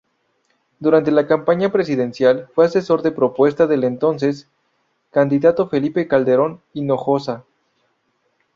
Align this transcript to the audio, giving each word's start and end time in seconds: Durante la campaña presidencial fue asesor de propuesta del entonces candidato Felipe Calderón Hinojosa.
Durante 0.79 1.11
la 1.11 1.27
campaña 1.27 1.71
presidencial 1.71 2.49
fue 2.55 2.65
asesor 2.65 3.03
de 3.03 3.11
propuesta 3.11 3.67
del 3.67 3.83
entonces 3.83 4.49
candidato 5.11 5.69
Felipe 5.69 6.07
Calderón 6.07 6.59
Hinojosa. 6.73 7.45